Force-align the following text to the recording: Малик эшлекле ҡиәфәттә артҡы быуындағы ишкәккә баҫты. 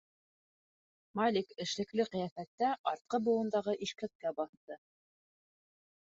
Малик 1.19 1.51
эшлекле 1.65 2.05
ҡиәфәттә 2.15 2.69
артҡы 2.91 3.19
быуындағы 3.27 3.75
ишкәккә 3.89 4.33
баҫты. 4.41 4.79